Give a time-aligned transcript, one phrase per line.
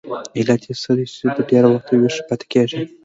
[0.37, 2.81] علت یې څه دی چې تر ډېره وخته ویښه پاتې کیږي؟